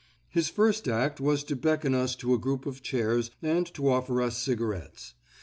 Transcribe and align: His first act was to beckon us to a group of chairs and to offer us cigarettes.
His 0.29 0.49
first 0.49 0.87
act 0.87 1.19
was 1.21 1.43
to 1.43 1.55
beckon 1.55 1.93
us 1.93 2.15
to 2.15 2.33
a 2.33 2.39
group 2.39 2.65
of 2.65 2.81
chairs 2.81 3.29
and 3.43 3.71
to 3.75 3.87
offer 3.87 4.19
us 4.19 4.35
cigarettes. 4.35 5.13